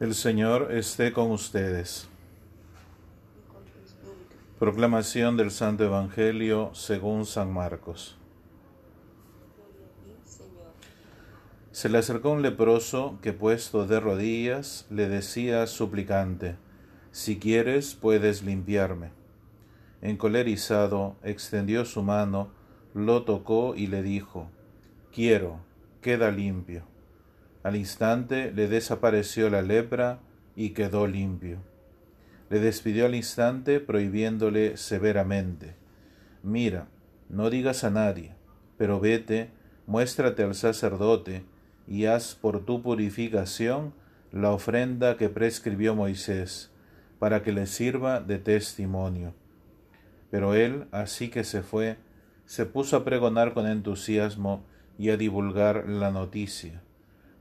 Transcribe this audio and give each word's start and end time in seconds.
El 0.00 0.14
Señor 0.14 0.70
esté 0.70 1.12
con 1.12 1.32
ustedes. 1.32 2.06
Proclamación 4.60 5.36
del 5.36 5.50
Santo 5.50 5.82
Evangelio 5.82 6.70
según 6.72 7.26
San 7.26 7.52
Marcos. 7.52 8.16
Se 11.72 11.88
le 11.88 11.98
acercó 11.98 12.30
un 12.30 12.42
leproso 12.42 13.18
que 13.22 13.32
puesto 13.32 13.88
de 13.88 13.98
rodillas 13.98 14.86
le 14.88 15.08
decía 15.08 15.66
suplicante, 15.66 16.54
Si 17.10 17.40
quieres 17.40 17.96
puedes 17.96 18.44
limpiarme. 18.44 19.10
Encolerizado, 20.00 21.16
extendió 21.24 21.84
su 21.84 22.04
mano, 22.04 22.50
lo 22.94 23.24
tocó 23.24 23.74
y 23.74 23.88
le 23.88 24.04
dijo, 24.04 24.48
Quiero, 25.12 25.58
queda 26.02 26.30
limpio. 26.30 26.84
Al 27.68 27.76
instante 27.76 28.50
le 28.50 28.66
desapareció 28.66 29.50
la 29.50 29.60
lepra 29.60 30.20
y 30.56 30.70
quedó 30.70 31.06
limpio. 31.06 31.58
Le 32.48 32.60
despidió 32.60 33.04
al 33.04 33.14
instante 33.14 33.78
prohibiéndole 33.78 34.78
severamente, 34.78 35.76
Mira, 36.42 36.88
no 37.28 37.50
digas 37.50 37.84
a 37.84 37.90
nadie, 37.90 38.34
pero 38.78 39.00
vete, 39.00 39.50
muéstrate 39.86 40.44
al 40.44 40.54
sacerdote 40.54 41.44
y 41.86 42.06
haz 42.06 42.34
por 42.34 42.64
tu 42.64 42.80
purificación 42.80 43.92
la 44.32 44.50
ofrenda 44.50 45.18
que 45.18 45.28
prescribió 45.28 45.94
Moisés, 45.94 46.70
para 47.18 47.42
que 47.42 47.52
le 47.52 47.66
sirva 47.66 48.20
de 48.20 48.38
testimonio. 48.38 49.34
Pero 50.30 50.54
él, 50.54 50.86
así 50.90 51.28
que 51.28 51.44
se 51.44 51.60
fue, 51.60 51.98
se 52.46 52.64
puso 52.64 52.96
a 52.96 53.04
pregonar 53.04 53.52
con 53.52 53.66
entusiasmo 53.66 54.64
y 54.98 55.10
a 55.10 55.18
divulgar 55.18 55.86
la 55.86 56.10
noticia 56.10 56.80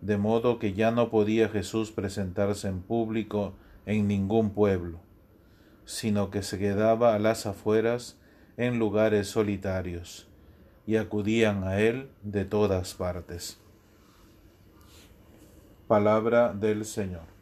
de 0.02 0.18
modo 0.18 0.60
que 0.60 0.74
ya 0.74 0.92
no 0.92 1.10
podía 1.10 1.50
Jesús 1.50 1.92
presentarse 1.92 2.68
en 2.68 2.82
público 2.82 3.54
en 3.86 4.08
ningún 4.08 4.52
pueblo, 4.52 5.00
sino 5.86 6.30
que 6.30 6.44
se 6.44 6.60
quedaba 6.60 7.16
a 7.16 7.20
las 7.20 7.46
afueras 7.46 8.18
en 8.58 8.80
lugares 8.80 9.28
solitarios, 9.28 10.28
y 10.86 10.98
acudían 10.98 11.64
a 11.64 11.80
él 11.80 12.10
de 12.24 12.46
todas 12.46 12.94
partes. 12.94 13.60
Palabra 15.88 16.54
del 16.54 16.86
Señor. 16.86 17.38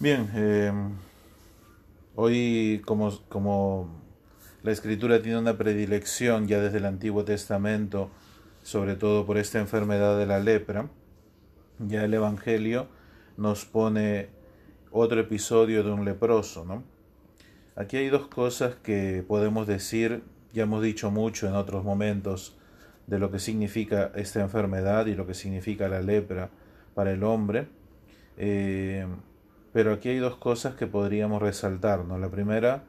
Bien, 0.00 0.30
eh, 0.32 0.72
Hoy, 2.20 2.82
como, 2.84 3.16
como 3.28 3.88
la 4.64 4.72
escritura 4.72 5.22
tiene 5.22 5.38
una 5.38 5.56
predilección 5.56 6.48
ya 6.48 6.58
desde 6.58 6.78
el 6.78 6.86
Antiguo 6.86 7.24
Testamento, 7.24 8.10
sobre 8.64 8.96
todo 8.96 9.24
por 9.24 9.38
esta 9.38 9.60
enfermedad 9.60 10.18
de 10.18 10.26
la 10.26 10.40
lepra, 10.40 10.90
ya 11.78 12.04
el 12.04 12.12
Evangelio 12.12 12.88
nos 13.36 13.66
pone 13.66 14.30
otro 14.90 15.20
episodio 15.20 15.84
de 15.84 15.92
un 15.92 16.04
leproso, 16.04 16.64
¿no? 16.64 16.82
Aquí 17.76 17.98
hay 17.98 18.08
dos 18.08 18.26
cosas 18.26 18.74
que 18.74 19.24
podemos 19.24 19.68
decir, 19.68 20.24
ya 20.52 20.64
hemos 20.64 20.82
dicho 20.82 21.12
mucho 21.12 21.46
en 21.46 21.54
otros 21.54 21.84
momentos 21.84 22.58
de 23.06 23.20
lo 23.20 23.30
que 23.30 23.38
significa 23.38 24.10
esta 24.16 24.40
enfermedad 24.40 25.06
y 25.06 25.14
lo 25.14 25.24
que 25.24 25.34
significa 25.34 25.86
la 25.86 26.00
lepra 26.00 26.50
para 26.96 27.12
el 27.12 27.22
hombre. 27.22 27.68
Eh, 28.36 29.06
pero 29.78 29.92
aquí 29.92 30.08
hay 30.08 30.18
dos 30.18 30.34
cosas 30.34 30.74
que 30.74 30.88
podríamos 30.88 31.40
resaltar. 31.40 32.04
La 32.04 32.28
primera 32.28 32.82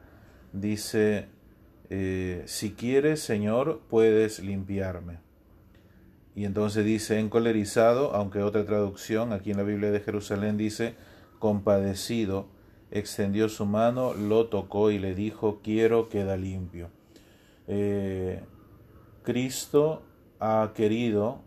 dice, 0.52 1.28
eh, 1.88 2.42
si 2.46 2.72
quieres, 2.72 3.20
Señor, 3.20 3.82
puedes 3.88 4.40
limpiarme. 4.40 5.20
Y 6.34 6.46
entonces 6.46 6.84
dice 6.84 7.20
encolerizado, 7.20 8.12
aunque 8.16 8.42
otra 8.42 8.64
traducción 8.66 9.32
aquí 9.32 9.52
en 9.52 9.58
la 9.58 9.62
Biblia 9.62 9.92
de 9.92 10.00
Jerusalén 10.00 10.56
dice 10.56 10.96
compadecido, 11.38 12.48
extendió 12.90 13.48
su 13.48 13.66
mano, 13.66 14.12
lo 14.12 14.48
tocó 14.48 14.90
y 14.90 14.98
le 14.98 15.14
dijo, 15.14 15.60
quiero 15.62 16.08
queda 16.08 16.36
limpio. 16.36 16.90
Eh, 17.68 18.42
Cristo 19.22 20.02
ha 20.40 20.72
querido 20.74 21.38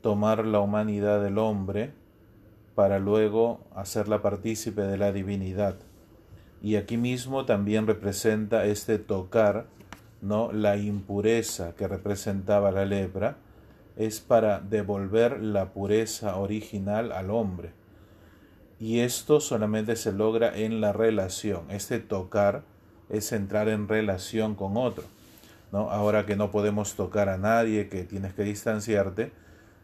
tomar 0.00 0.44
la 0.44 0.58
humanidad 0.58 1.22
del 1.22 1.38
hombre 1.38 1.99
para 2.80 2.98
luego 2.98 3.60
hacerla 3.74 4.22
partícipe 4.22 4.80
de 4.80 4.96
la 4.96 5.12
divinidad. 5.12 5.74
Y 6.62 6.76
aquí 6.76 6.96
mismo 6.96 7.44
también 7.44 7.86
representa 7.86 8.64
este 8.64 8.98
tocar, 8.98 9.66
¿no? 10.22 10.50
La 10.50 10.78
impureza 10.78 11.74
que 11.76 11.86
representaba 11.86 12.70
la 12.70 12.86
lepra 12.86 13.36
es 13.96 14.20
para 14.20 14.60
devolver 14.60 15.42
la 15.42 15.74
pureza 15.74 16.36
original 16.36 17.12
al 17.12 17.28
hombre. 17.28 17.72
Y 18.78 19.00
esto 19.00 19.40
solamente 19.40 19.94
se 19.94 20.12
logra 20.12 20.56
en 20.56 20.80
la 20.80 20.94
relación. 20.94 21.70
Este 21.70 21.98
tocar 21.98 22.62
es 23.10 23.30
entrar 23.32 23.68
en 23.68 23.88
relación 23.88 24.54
con 24.54 24.78
otro. 24.78 25.04
¿no? 25.70 25.90
Ahora 25.90 26.24
que 26.24 26.34
no 26.34 26.50
podemos 26.50 26.94
tocar 26.94 27.28
a 27.28 27.36
nadie, 27.36 27.90
que 27.90 28.04
tienes 28.04 28.32
que 28.32 28.42
distanciarte, 28.42 29.32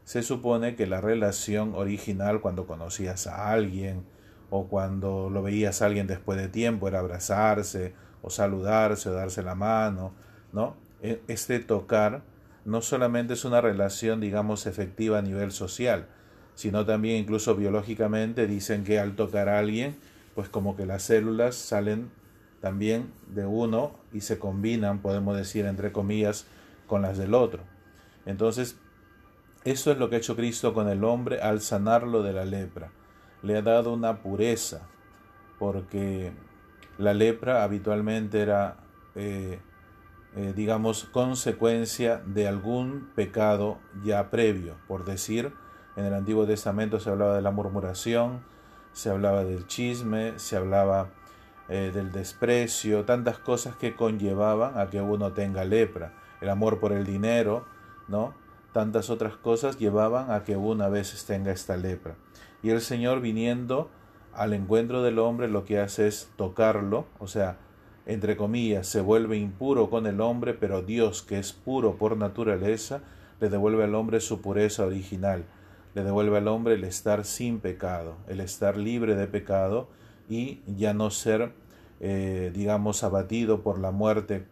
se 0.07 0.23
supone 0.23 0.77
que 0.77 0.87
la 0.87 1.01
relación 1.01 1.75
original 1.75 2.41
cuando 2.41 2.69
conocías 2.69 3.27
a 3.27 3.51
alguien 3.51 4.05
o 4.51 4.69
cuando 4.69 5.31
lo 5.31 5.43
veías 5.43 5.83
a 5.83 5.87
alguien 5.87 6.07
después 6.07 6.39
de 6.39 6.47
tiempo 6.47 6.87
era 6.87 7.01
abrazarse 7.01 7.93
o 8.23 8.31
saludarse 8.31 9.09
o 9.09 9.13
darse 9.13 9.43
la 9.43 9.57
mano, 9.57 10.13
¿no? 10.53 10.77
E, 11.03 11.21
este 11.27 11.59
tocar 11.59 12.23
no 12.65 12.83
solamente 12.83 13.35
es 13.35 13.45
una 13.45 13.61
relación, 13.61 14.21
digamos, 14.21 14.67
efectiva 14.67 15.19
a 15.19 15.23
nivel 15.23 15.51
social, 15.51 16.07
sino 16.55 16.87
también 16.87 17.17
incluso 17.17 17.57
biológicamente 17.57 18.47
dicen 18.47 18.85
que 18.85 19.01
al 19.01 19.17
tocar 19.17 19.49
a 19.49 19.59
alguien, 19.59 19.97
pues 20.37 20.49
como 20.49 20.77
que 20.77 20.87
las 20.87 21.03
células 21.03 21.57
salen 21.57 22.13
también 22.61 23.11
de 23.27 23.45
uno 23.45 23.99
y 24.13 24.21
se 24.21 24.39
combinan, 24.39 25.01
podemos 25.01 25.37
decir, 25.37 25.67
entre 25.67 25.91
comillas, 25.91 26.47
con 26.87 27.03
las 27.03 27.19
del 27.19 27.35
otro. 27.35 27.65
Entonces, 28.25 28.77
eso 29.67 29.91
es 29.91 29.99
lo 29.99 30.09
que 30.09 30.15
ha 30.15 30.19
hecho 30.19 30.37
Cristo 30.37 30.73
con 30.73 30.89
el 30.89 31.03
hombre 31.03 31.41
al 31.41 31.61
sanarlo 31.61 32.23
de 32.23 32.33
la 32.33 32.45
lepra. 32.45 32.93
Le 33.43 33.57
ha 33.57 33.63
dado 33.63 33.93
una 33.93 34.23
pureza, 34.23 34.83
porque 35.59 36.33
la 36.99 37.15
lepra 37.15 37.65
habitualmente 37.65 38.41
era, 38.41 38.77
eh, 39.17 39.59
eh, 40.37 40.53
digamos, 40.55 41.05
consecuencia 41.05 42.23
de 42.25 42.47
algún 42.47 43.11
pecado 43.17 43.79
ya 44.05 44.31
previo. 44.31 44.77
Por 44.87 45.05
decir, 45.05 45.53
en 45.97 46.05
el 46.05 46.15
Antiguo 46.15 46.47
Testamento 46.47 47.01
se 47.01 47.11
hablaba 47.11 47.35
de 47.35 47.43
la 47.43 47.51
murmuración, 47.51 48.45
se 48.93 49.11
hablaba 49.11 49.43
del 49.43 49.67
chisme, 49.67 50.39
se 50.39 50.57
hablaba 50.57 51.09
eh, 51.69 51.91
del 51.93 52.13
desprecio, 52.13 53.05
tantas 53.05 53.39
cosas 53.41 53.75
que 53.75 53.97
conllevaban 53.97 54.79
a 54.79 54.91
que 54.91 55.01
uno 55.01 55.33
tenga 55.33 55.65
lepra. 55.65 56.13
El 56.41 56.51
amor 56.51 56.79
por 56.79 56.93
el 56.93 57.05
dinero, 57.05 57.67
¿no? 58.07 58.46
Tantas 58.73 59.11
otras 59.11 59.37
cosas 59.37 59.79
llevaban 59.79 60.31
a 60.31 60.45
que 60.45 60.57
una 60.57 60.89
vez 60.89 61.25
tenga 61.27 61.53
esta 61.53 61.77
lepra. 61.77 62.15
Y 62.63 62.71
el 62.71 62.81
Señor 62.81 63.21
viniendo 63.21 63.91
al 64.33 64.53
encuentro 64.53 65.03
del 65.03 65.19
hombre 65.19 65.49
lo 65.49 65.65
que 65.65 65.81
hace 65.81 66.07
es 66.07 66.31
tocarlo, 66.37 67.07
o 67.19 67.27
sea, 67.27 67.57
entre 68.07 68.37
comillas, 68.37 68.87
se 68.87 69.01
vuelve 69.01 69.37
impuro 69.37 69.91
con 69.91 70.07
el 70.07 70.21
hombre, 70.21 70.55
pero 70.55 70.83
Dios, 70.83 71.23
que 71.23 71.39
es 71.39 71.53
puro 71.53 71.97
por 71.97 72.17
naturaleza, 72.17 73.01
le 73.41 73.49
devuelve 73.49 73.85
al 73.85 73.95
hombre 73.95 74.21
su 74.21 74.41
pureza 74.41 74.87
original, 74.87 75.45
le 75.95 76.05
devuelve 76.05 76.39
al 76.39 76.49
hombre 76.49 76.75
el 76.75 76.85
estar 76.85 77.25
sin 77.25 77.59
pecado, 77.59 78.17
el 78.29 78.41
estar 78.41 78.77
libre 78.77 79.17
de 79.17 79.27
pecado 79.27 79.89
y 80.29 80.61
ya 80.77 80.95
no 80.95 81.11
ser, 81.11 81.53
eh, 82.01 82.53
digamos, 82.55 83.03
abatido 83.03 83.63
por 83.63 83.79
la 83.79 83.91
muerte 83.91 84.45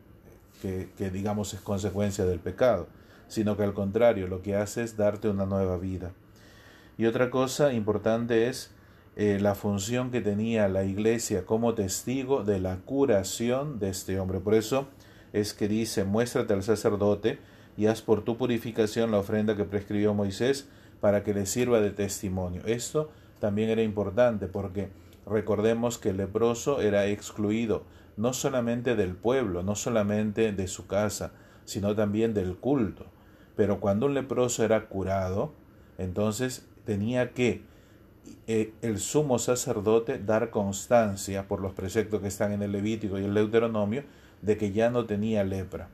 que, 0.60 0.88
que, 0.96 1.10
digamos, 1.10 1.54
es 1.54 1.60
consecuencia 1.60 2.24
del 2.24 2.40
pecado 2.40 2.88
sino 3.28 3.56
que 3.56 3.62
al 3.62 3.74
contrario, 3.74 4.28
lo 4.28 4.42
que 4.42 4.56
hace 4.56 4.82
es 4.82 4.96
darte 4.96 5.28
una 5.28 5.46
nueva 5.46 5.76
vida. 5.76 6.12
Y 6.96 7.06
otra 7.06 7.30
cosa 7.30 7.72
importante 7.72 8.48
es 8.48 8.70
eh, 9.16 9.38
la 9.40 9.54
función 9.54 10.10
que 10.10 10.20
tenía 10.20 10.68
la 10.68 10.84
iglesia 10.84 11.46
como 11.46 11.74
testigo 11.74 12.44
de 12.44 12.60
la 12.60 12.76
curación 12.78 13.78
de 13.78 13.90
este 13.90 14.18
hombre. 14.18 14.40
Por 14.40 14.54
eso 14.54 14.88
es 15.32 15.54
que 15.54 15.68
dice, 15.68 16.04
muéstrate 16.04 16.52
al 16.52 16.62
sacerdote 16.62 17.38
y 17.76 17.86
haz 17.86 18.02
por 18.02 18.22
tu 18.22 18.36
purificación 18.36 19.10
la 19.10 19.18
ofrenda 19.18 19.56
que 19.56 19.64
prescribió 19.64 20.14
Moisés 20.14 20.68
para 21.00 21.22
que 21.22 21.34
le 21.34 21.46
sirva 21.46 21.80
de 21.80 21.90
testimonio. 21.90 22.62
Esto 22.66 23.10
también 23.40 23.70
era 23.70 23.82
importante 23.82 24.46
porque 24.46 24.88
recordemos 25.26 25.98
que 25.98 26.10
el 26.10 26.16
leproso 26.16 26.80
era 26.80 27.06
excluido 27.06 27.84
no 28.16 28.32
solamente 28.32 28.94
del 28.96 29.14
pueblo, 29.14 29.62
no 29.62 29.74
solamente 29.74 30.52
de 30.52 30.68
su 30.68 30.86
casa, 30.86 31.32
sino 31.64 31.94
también 31.94 32.34
del 32.34 32.56
culto. 32.56 33.06
Pero 33.56 33.80
cuando 33.80 34.06
un 34.06 34.14
leproso 34.14 34.64
era 34.64 34.86
curado, 34.88 35.52
entonces 35.98 36.66
tenía 36.84 37.32
que 37.32 37.62
eh, 38.46 38.72
el 38.82 38.98
sumo 38.98 39.38
sacerdote 39.38 40.18
dar 40.18 40.50
constancia 40.50 41.46
por 41.46 41.60
los 41.60 41.72
preceptos 41.72 42.20
que 42.20 42.28
están 42.28 42.52
en 42.52 42.62
el 42.62 42.72
Levítico 42.72 43.18
y 43.18 43.24
el 43.24 43.34
Deuteronomio 43.34 44.04
de 44.42 44.56
que 44.56 44.72
ya 44.72 44.90
no 44.90 45.06
tenía 45.06 45.44
lepra. 45.44 45.88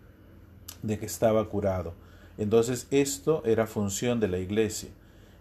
de 0.82 0.98
que 0.98 1.06
estaba 1.06 1.46
curado. 1.48 1.92
Entonces 2.38 2.86
esto 2.90 3.42
era 3.44 3.66
función 3.66 4.18
de 4.18 4.28
la 4.28 4.38
iglesia. 4.38 4.88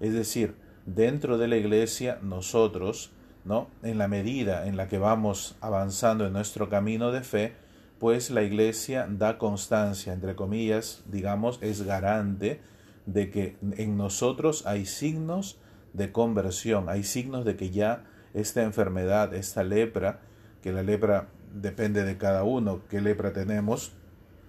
Es 0.02 0.14
decir, 0.14 0.54
dentro 0.86 1.38
de 1.38 1.48
la 1.48 1.56
iglesia 1.56 2.20
nosotros, 2.22 3.12
¿no? 3.46 3.68
En 3.84 3.98
la 3.98 4.10
medida 4.10 4.68
en 4.68 4.76
la 4.76 4.90
que 4.90 4.98
vamos 4.98 5.56
avanzando 5.62 6.28
en 6.28 6.34
nuestro 6.34 6.70
camino 6.70 7.12
de 7.12 7.22
fe, 7.22 7.54
pues 8.00 8.30
la 8.30 8.44
iglesia 8.44 9.08
da 9.10 9.38
constancia, 9.38 10.14
entre 10.14 10.36
comillas, 10.36 11.04
digamos, 11.08 11.60
es 11.62 11.84
garante 11.84 12.62
de 13.06 13.30
que 13.30 13.58
en 13.78 13.98
nosotros 13.98 14.66
hay 14.66 14.86
signos 14.86 15.60
de 15.94 16.12
conversión, 16.12 16.90
hay 16.90 17.04
signos 17.04 17.46
de 17.46 17.56
que 17.56 17.72
ya 17.72 18.06
esta 18.34 18.64
enfermedad, 18.64 19.34
esta 19.34 19.64
lepra, 19.64 20.22
que 20.62 20.72
la 20.72 20.84
lepra 20.84 21.28
depende 21.54 22.04
de 22.04 22.18
cada 22.18 22.44
uno, 22.44 22.82
qué 22.90 23.02
lepra 23.02 23.34
tenemos, 23.34 23.94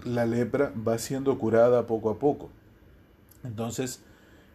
la 0.05 0.27
lepra 0.27 0.73
va 0.77 0.99
siendo 0.99 1.39
curada 1.39 1.87
poco 1.87 2.11
a 2.11 2.19
poco. 2.19 2.51
Entonces, 3.43 4.03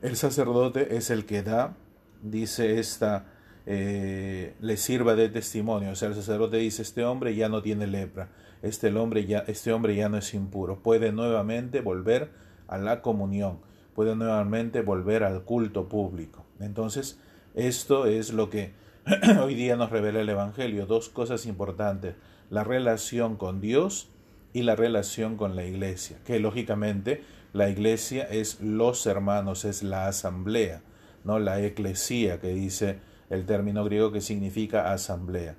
el 0.01 0.15
sacerdote 0.15 0.95
es 0.97 1.09
el 1.09 1.25
que 1.25 1.43
da, 1.43 1.75
dice 2.21 2.79
esta, 2.79 3.25
eh, 3.65 4.53
le 4.59 4.77
sirva 4.77 5.15
de 5.15 5.29
testimonio. 5.29 5.91
O 5.91 5.95
sea, 5.95 6.09
el 6.09 6.15
sacerdote 6.15 6.57
dice, 6.57 6.81
este 6.81 7.03
hombre 7.03 7.35
ya 7.35 7.49
no 7.49 7.61
tiene 7.61 7.87
lepra, 7.87 8.29
este 8.65 8.93
hombre 8.95 9.25
ya, 9.25 9.39
este 9.47 9.71
hombre 9.71 9.95
ya 9.95 10.09
no 10.09 10.17
es 10.17 10.33
impuro, 10.33 10.79
puede 10.81 11.11
nuevamente 11.11 11.81
volver 11.81 12.31
a 12.67 12.77
la 12.77 13.01
comunión, 13.01 13.59
puede 13.93 14.15
nuevamente 14.15 14.81
volver 14.81 15.23
al 15.23 15.43
culto 15.43 15.87
público. 15.87 16.45
Entonces, 16.59 17.19
esto 17.53 18.05
es 18.05 18.33
lo 18.33 18.49
que 18.49 18.73
hoy 19.41 19.55
día 19.55 19.75
nos 19.75 19.91
revela 19.91 20.21
el 20.21 20.29
Evangelio. 20.29 20.85
Dos 20.85 21.09
cosas 21.09 21.45
importantes, 21.45 22.15
la 22.49 22.63
relación 22.63 23.37
con 23.37 23.61
Dios 23.61 24.09
y 24.51 24.63
la 24.63 24.75
relación 24.75 25.37
con 25.37 25.55
la 25.55 25.65
iglesia, 25.65 26.17
que 26.25 26.39
lógicamente 26.39 27.23
la 27.53 27.69
iglesia 27.69 28.23
es 28.23 28.61
los 28.61 29.05
hermanos, 29.05 29.63
es 29.63 29.83
la 29.83 30.07
asamblea, 30.07 30.81
no 31.23 31.39
la 31.39 31.61
eclesía, 31.61 32.39
que 32.39 32.49
dice 32.49 32.99
el 33.29 33.45
término 33.45 33.83
griego 33.85 34.11
que 34.11 34.21
significa 34.21 34.91
asamblea. 34.91 35.55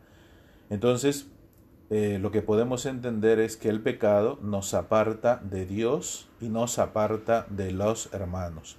Entonces, 0.71 1.29
eh, 1.89 2.19
lo 2.21 2.33
que 2.33 2.43
podemos 2.43 2.85
entender 2.85 3.39
es 3.39 3.57
que 3.57 3.69
el 3.69 3.81
pecado 3.81 4.41
nos 4.43 4.75
aparta 4.75 5.37
de 5.37 5.67
Dios 5.67 6.29
y 6.41 6.49
nos 6.49 6.81
aparta 6.81 7.47
de 7.49 7.71
los 7.71 8.13
hermanos. 8.13 8.77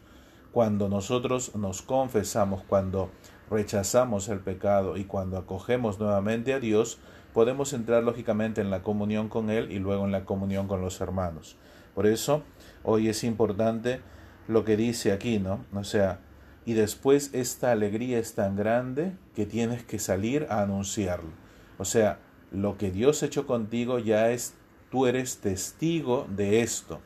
Cuando 0.52 0.90
nosotros 0.90 1.56
nos 1.56 1.82
confesamos, 1.82 2.64
cuando 2.64 3.10
rechazamos 3.50 4.28
el 4.28 4.40
pecado 4.40 4.98
y 4.98 5.06
cuando 5.06 5.38
acogemos 5.38 6.00
nuevamente 6.00 6.54
a 6.54 6.60
Dios, 6.60 7.00
podemos 7.34 7.72
entrar 7.72 8.04
lógicamente 8.04 8.60
en 8.60 8.70
la 8.70 8.84
comunión 8.84 9.30
con 9.30 9.50
Él 9.50 9.72
y 9.72 9.80
luego 9.80 10.04
en 10.04 10.12
la 10.12 10.26
comunión 10.26 10.68
con 10.68 10.82
los 10.82 11.00
hermanos. 11.00 11.56
Por 11.96 12.08
eso, 12.08 12.44
hoy 12.84 13.08
es 13.08 13.24
importante 13.24 14.02
lo 14.48 14.66
que 14.66 14.76
dice 14.76 15.14
aquí, 15.14 15.40
¿no? 15.40 15.66
O 15.74 15.84
sea, 15.84 16.20
y 16.66 16.74
después 16.74 17.34
esta 17.34 17.72
alegría 17.72 18.20
es 18.20 18.36
tan 18.36 18.58
grande 18.58 19.16
que 19.34 19.46
tienes 19.46 19.84
que 19.86 20.00
salir 20.00 20.48
a 20.50 20.62
anunciarlo. 20.62 21.32
O 21.78 21.86
sea, 21.86 22.20
lo 22.52 22.78
que 22.78 22.92
Dios 22.92 23.22
ha 23.22 23.28
hecho 23.28 23.46
contigo 23.46 24.00
ya 24.00 24.32
es, 24.32 24.54
tú 24.92 25.08
eres 25.08 25.38
testigo 25.38 26.28
de 26.36 26.62
esto. 26.62 27.00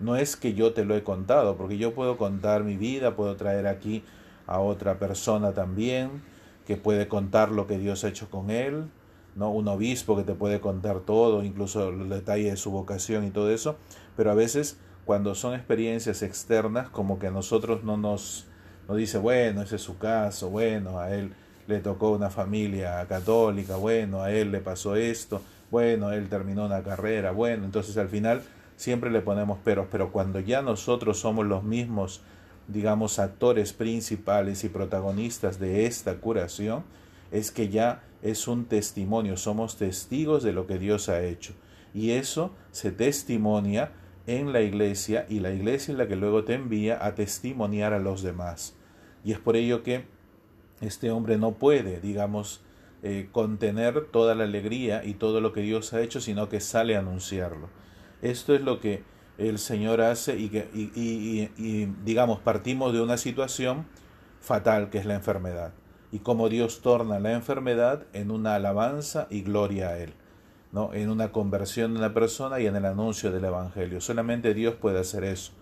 No 0.00 0.16
es 0.16 0.36
que 0.36 0.54
yo 0.54 0.72
te 0.72 0.84
lo 0.84 0.96
he 0.96 1.02
contado, 1.02 1.56
porque 1.56 1.78
yo 1.78 1.94
puedo 1.94 2.16
contar 2.16 2.64
mi 2.64 2.76
vida, 2.76 3.14
puedo 3.14 3.36
traer 3.36 3.66
aquí 3.66 4.02
a 4.46 4.58
otra 4.60 4.98
persona 4.98 5.52
también 5.52 6.22
que 6.66 6.76
puede 6.76 7.08
contar 7.08 7.50
lo 7.50 7.66
que 7.66 7.78
Dios 7.78 8.04
ha 8.04 8.08
hecho 8.08 8.30
con 8.30 8.50
él, 8.50 8.90
¿no? 9.34 9.50
Un 9.50 9.68
obispo 9.68 10.16
que 10.16 10.24
te 10.24 10.34
puede 10.34 10.60
contar 10.60 11.00
todo, 11.00 11.42
incluso 11.42 11.90
los 11.90 12.08
detalles 12.08 12.50
de 12.50 12.56
su 12.56 12.70
vocación 12.70 13.24
y 13.24 13.30
todo 13.30 13.50
eso, 13.50 13.76
pero 14.16 14.30
a 14.30 14.34
veces 14.34 14.78
cuando 15.04 15.34
son 15.34 15.54
experiencias 15.54 16.22
externas, 16.22 16.88
como 16.88 17.18
que 17.18 17.28
a 17.28 17.30
nosotros 17.30 17.82
no 17.82 17.96
nos, 17.96 18.46
nos 18.88 18.96
dice, 18.96 19.18
bueno, 19.18 19.62
ese 19.62 19.76
es 19.76 19.82
su 19.82 19.98
caso, 19.98 20.50
bueno, 20.50 20.98
a 21.00 21.14
él 21.14 21.34
le 21.66 21.80
tocó 21.80 22.10
una 22.10 22.30
familia 22.30 23.04
católica, 23.08 23.76
bueno, 23.76 24.22
a 24.22 24.32
él 24.32 24.50
le 24.52 24.60
pasó 24.60 24.96
esto, 24.96 25.40
bueno, 25.70 26.12
él 26.12 26.28
terminó 26.28 26.66
una 26.66 26.82
carrera, 26.82 27.30
bueno, 27.30 27.64
entonces 27.64 27.96
al 27.96 28.08
final 28.08 28.42
siempre 28.76 29.10
le 29.10 29.20
ponemos 29.20 29.58
peros, 29.58 29.86
pero 29.90 30.12
cuando 30.12 30.40
ya 30.40 30.62
nosotros 30.62 31.18
somos 31.18 31.46
los 31.46 31.62
mismos, 31.62 32.22
digamos, 32.68 33.18
actores 33.18 33.72
principales 33.72 34.64
y 34.64 34.68
protagonistas 34.68 35.58
de 35.58 35.86
esta 35.86 36.16
curación, 36.16 36.84
es 37.30 37.50
que 37.50 37.68
ya 37.68 38.02
es 38.22 38.46
un 38.48 38.66
testimonio, 38.66 39.36
somos 39.36 39.76
testigos 39.76 40.42
de 40.42 40.52
lo 40.52 40.66
que 40.66 40.78
Dios 40.78 41.08
ha 41.08 41.22
hecho. 41.22 41.54
Y 41.94 42.12
eso 42.12 42.52
se 42.70 42.92
testimonia 42.92 43.92
en 44.26 44.52
la 44.52 44.60
iglesia 44.60 45.26
y 45.28 45.40
la 45.40 45.52
iglesia 45.52 45.92
es 45.92 45.98
la 45.98 46.06
que 46.06 46.16
luego 46.16 46.44
te 46.44 46.54
envía 46.54 47.04
a 47.04 47.14
testimoniar 47.14 47.92
a 47.92 47.98
los 47.98 48.22
demás. 48.22 48.74
Y 49.24 49.32
es 49.32 49.38
por 49.38 49.56
ello 49.56 49.82
que 49.82 50.04
este 50.82 51.10
hombre 51.10 51.38
no 51.38 51.52
puede, 51.52 52.00
digamos, 52.00 52.60
eh, 53.02 53.28
contener 53.32 54.06
toda 54.06 54.34
la 54.34 54.44
alegría 54.44 55.04
y 55.04 55.14
todo 55.14 55.40
lo 55.40 55.54
que 55.54 55.62
Dios 55.62 55.94
ha 55.94 56.02
hecho, 56.02 56.20
sino 56.20 56.50
que 56.50 56.60
sale 56.60 56.96
a 56.96 56.98
anunciarlo. 56.98 57.70
Esto 58.20 58.54
es 58.54 58.60
lo 58.60 58.78
que 58.80 59.02
el 59.38 59.58
Señor 59.58 60.02
hace 60.02 60.38
y, 60.38 60.50
que, 60.50 60.68
y 60.74 61.86
digamos, 62.04 62.40
partimos 62.40 62.92
de 62.92 63.00
una 63.00 63.16
situación 63.16 63.86
fatal 64.40 64.90
que 64.90 64.98
es 64.98 65.06
la 65.06 65.14
enfermedad 65.14 65.72
y 66.12 66.18
cómo 66.18 66.50
Dios 66.50 66.82
torna 66.82 67.18
la 67.18 67.32
enfermedad 67.32 68.04
en 68.12 68.30
una 68.30 68.54
alabanza 68.54 69.26
y 69.30 69.42
gloria 69.42 69.88
a 69.88 69.98
Él, 69.98 70.12
¿no? 70.70 70.92
en 70.92 71.08
una 71.08 71.32
conversión 71.32 71.94
de 71.94 72.00
una 72.00 72.12
persona 72.12 72.60
y 72.60 72.66
en 72.66 72.76
el 72.76 72.84
anuncio 72.84 73.32
del 73.32 73.46
Evangelio. 73.46 74.00
Solamente 74.02 74.52
Dios 74.52 74.74
puede 74.74 75.00
hacer 75.00 75.24
eso, 75.24 75.52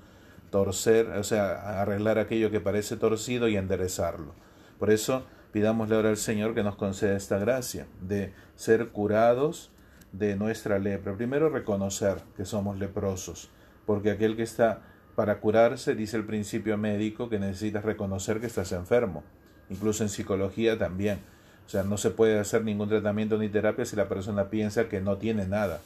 torcer, 0.51 1.07
o 1.13 1.23
sea, 1.23 1.81
arreglar 1.81 2.19
aquello 2.19 2.51
que 2.51 2.61
parece 2.61 2.97
torcido 2.97 3.49
y 3.49 3.57
enderezarlo. 3.57 4.35
Por 4.81 4.91
eso 4.91 5.25
pidámosle 5.53 5.95
ahora 5.95 6.09
al 6.09 6.17
Señor 6.17 6.55
que 6.55 6.65
nos 6.65 6.75
conceda 6.75 7.17
esta 7.17 7.39
gracia 7.39 7.87
de 8.01 8.33
ser 8.57 8.89
curados 8.89 9.71
de 10.11 10.35
nuestra 10.35 10.81
lepra. 10.81 11.15
Primero 11.15 11.49
reconocer 11.49 12.17
que 12.37 12.45
somos 12.45 12.79
leprosos, 12.81 13.51
porque 13.87 14.11
aquel 14.11 14.35
que 14.35 14.43
está 14.43 14.83
para 15.15 15.39
curarse, 15.39 15.95
dice 15.95 16.17
el 16.17 16.25
principio 16.25 16.77
médico, 16.77 17.29
que 17.29 17.39
necesitas 17.39 17.85
reconocer 17.85 18.41
que 18.41 18.47
estás 18.47 18.73
enfermo 18.73 19.23
incluso 19.71 20.03
en 20.03 20.09
psicología 20.09 20.77
también. 20.77 21.21
O 21.67 21.69
sea, 21.71 21.85
no 21.85 21.97
se 21.97 22.11
puede 22.11 22.39
hacer 22.39 22.65
ningún 22.65 22.89
tratamiento 22.89 23.39
ni 23.39 23.49
terapia 23.49 23.85
si 23.85 23.97
la 23.97 24.09
persona 24.09 24.51
piensa 24.51 24.89
que 24.89 25.01
no 25.01 25.17
tiene 25.17 25.47
nada. 25.47 25.81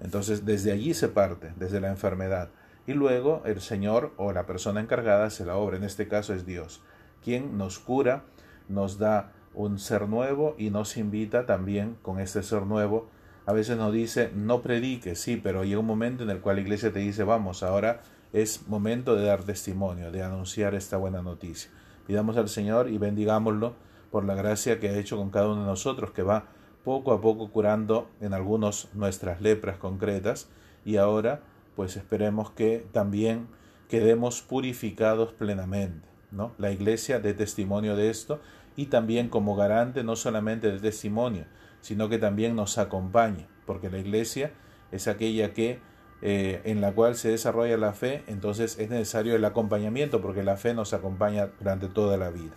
Entonces, 0.00 0.46
desde 0.46 0.72
allí 0.72 0.94
se 0.94 1.08
parte, 1.08 1.52
desde 1.56 1.80
la 1.80 1.90
enfermedad. 1.90 2.48
Y 2.86 2.94
luego 2.94 3.42
el 3.44 3.60
Señor 3.60 4.12
o 4.16 4.32
la 4.32 4.46
persona 4.46 4.80
encargada 4.80 5.28
se 5.28 5.44
la 5.44 5.56
obra, 5.56 5.76
en 5.76 5.84
este 5.84 6.08
caso 6.08 6.32
es 6.32 6.46
Dios, 6.46 6.80
quien 7.24 7.58
nos 7.58 7.78
cura, 7.78 8.24
nos 8.68 8.98
da 8.98 9.32
un 9.54 9.78
ser 9.78 10.08
nuevo 10.08 10.54
y 10.58 10.70
nos 10.70 10.96
invita 10.96 11.46
también 11.46 11.96
con 12.02 12.20
este 12.20 12.42
ser 12.42 12.62
nuevo. 12.62 13.08
A 13.46 13.52
veces 13.52 13.76
nos 13.76 13.92
dice, 13.92 14.30
no 14.34 14.62
predique, 14.62 15.16
sí, 15.16 15.36
pero 15.36 15.64
llega 15.64 15.80
un 15.80 15.86
momento 15.86 16.22
en 16.22 16.30
el 16.30 16.40
cual 16.40 16.56
la 16.56 16.62
iglesia 16.62 16.92
te 16.92 17.00
dice, 17.00 17.24
vamos, 17.24 17.62
ahora 17.62 18.02
es 18.32 18.68
momento 18.68 19.16
de 19.16 19.26
dar 19.26 19.42
testimonio, 19.42 20.12
de 20.12 20.22
anunciar 20.22 20.74
esta 20.74 20.96
buena 20.96 21.22
noticia. 21.22 21.70
Pidamos 22.06 22.36
al 22.36 22.48
Señor 22.48 22.88
y 22.88 22.98
bendigámoslo 22.98 23.74
por 24.10 24.24
la 24.24 24.34
gracia 24.34 24.78
que 24.78 24.88
ha 24.88 24.98
hecho 24.98 25.16
con 25.16 25.30
cada 25.30 25.48
uno 25.48 25.62
de 25.62 25.66
nosotros, 25.66 26.10
que 26.12 26.22
va 26.22 26.44
poco 26.84 27.12
a 27.12 27.20
poco 27.20 27.50
curando 27.50 28.08
en 28.20 28.34
algunos 28.34 28.88
nuestras 28.94 29.40
lepras 29.40 29.78
concretas 29.78 30.48
y 30.84 30.96
ahora 30.96 31.42
pues 31.76 31.96
esperemos 31.96 32.50
que 32.50 32.86
también 32.92 33.48
quedemos 33.88 34.42
purificados 34.42 35.32
plenamente. 35.32 36.09
La 36.58 36.70
iglesia 36.70 37.18
de 37.18 37.34
testimonio 37.34 37.96
de 37.96 38.10
esto 38.10 38.40
y 38.76 38.86
también 38.86 39.28
como 39.28 39.56
garante 39.56 40.04
no 40.04 40.16
solamente 40.16 40.70
de 40.70 40.78
testimonio, 40.78 41.44
sino 41.80 42.08
que 42.08 42.18
también 42.18 42.54
nos 42.54 42.78
acompañe, 42.78 43.46
porque 43.66 43.90
la 43.90 43.98
iglesia 43.98 44.52
es 44.92 45.08
aquella 45.08 45.52
que 45.52 45.80
eh, 46.22 46.60
en 46.64 46.80
la 46.80 46.92
cual 46.92 47.16
se 47.16 47.30
desarrolla 47.30 47.76
la 47.76 47.92
fe, 47.92 48.22
entonces 48.26 48.78
es 48.78 48.90
necesario 48.90 49.34
el 49.34 49.44
acompañamiento 49.44 50.20
porque 50.20 50.42
la 50.42 50.56
fe 50.56 50.74
nos 50.74 50.92
acompaña 50.92 51.48
durante 51.58 51.88
toda 51.88 52.16
la 52.16 52.30
vida. 52.30 52.52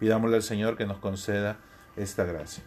Pidámosle 0.00 0.36
al 0.36 0.42
Señor 0.42 0.76
que 0.76 0.86
nos 0.86 0.98
conceda 0.98 1.58
esta 1.96 2.24
gracia. 2.24 2.64